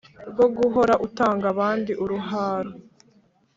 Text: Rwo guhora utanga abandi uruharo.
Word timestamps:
Rwo 0.29 0.45
guhora 0.57 0.93
utanga 1.07 1.45
abandi 1.53 1.91
uruharo. 2.03 2.71